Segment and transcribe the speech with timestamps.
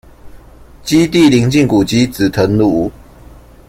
[0.81, 2.89] 基地鄰近古蹟「紫藤廬」